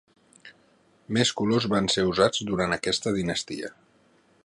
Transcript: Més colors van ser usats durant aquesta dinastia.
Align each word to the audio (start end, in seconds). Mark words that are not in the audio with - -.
Més 1.17 1.33
colors 1.41 1.69
van 1.75 1.91
ser 1.97 2.07
usats 2.13 2.43
durant 2.53 2.77
aquesta 2.79 3.15
dinastia. 3.19 3.75